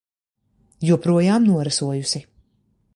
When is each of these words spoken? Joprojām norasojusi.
Joprojām 0.89 1.47
norasojusi. 1.53 2.27